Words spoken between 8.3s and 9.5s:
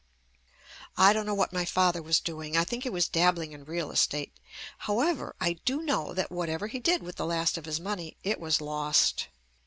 was lost.